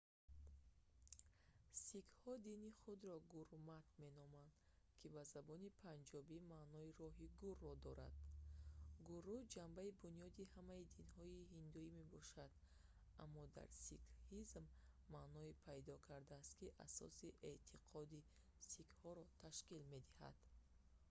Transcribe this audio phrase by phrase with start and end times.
[1.87, 4.53] сикҳҳо дини худро гурмат меноманд
[4.99, 8.13] ки ба забони панҷобӣ маънои роҳи гуру"‑ро дорад.
[9.09, 12.51] гуру ҷанбаи бунёдии ҳамаи динҳои ҳиндуӣ мебошад
[13.23, 14.63] аммо дар сикҳизм
[15.15, 18.19] маъное пайдо кардааст ки асоси эътиқоди
[18.71, 20.35] сикҳҳоро ташкил медиҳад